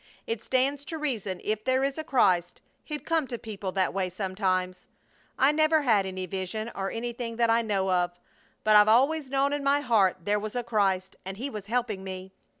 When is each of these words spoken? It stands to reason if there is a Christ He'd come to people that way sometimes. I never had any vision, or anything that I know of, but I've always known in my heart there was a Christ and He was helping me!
It 0.25 0.41
stands 0.41 0.83
to 0.85 0.97
reason 0.97 1.39
if 1.43 1.63
there 1.63 1.83
is 1.83 1.99
a 1.99 2.03
Christ 2.03 2.59
He'd 2.83 3.05
come 3.05 3.27
to 3.27 3.37
people 3.37 3.71
that 3.73 3.93
way 3.93 4.09
sometimes. 4.09 4.87
I 5.37 5.51
never 5.51 5.83
had 5.83 6.07
any 6.07 6.25
vision, 6.25 6.71
or 6.73 6.89
anything 6.89 7.35
that 7.35 7.51
I 7.51 7.61
know 7.61 7.91
of, 7.91 8.11
but 8.63 8.75
I've 8.75 8.87
always 8.87 9.29
known 9.29 9.53
in 9.53 9.63
my 9.63 9.81
heart 9.81 10.17
there 10.23 10.39
was 10.39 10.55
a 10.55 10.63
Christ 10.63 11.17
and 11.23 11.37
He 11.37 11.51
was 11.51 11.67
helping 11.67 12.03
me! 12.03 12.33